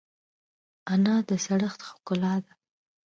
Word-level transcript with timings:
انا 0.93 1.15
د 1.27 1.29
زړښت 1.43 1.79
ښکلا 1.87 2.35
ده 2.43 2.51